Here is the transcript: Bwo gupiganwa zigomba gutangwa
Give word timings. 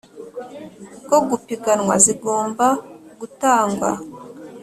Bwo 1.05 1.19
gupiganwa 1.29 1.93
zigomba 2.05 2.67
gutangwa 3.19 3.89